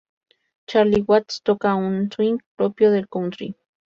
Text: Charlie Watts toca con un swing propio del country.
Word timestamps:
Charlie 0.65 1.03
Watts 1.07 1.41
toca 1.43 1.73
con 1.75 1.83
un 1.83 2.11
swing 2.11 2.39
propio 2.57 2.89
del 2.89 3.07
country. 3.07 3.55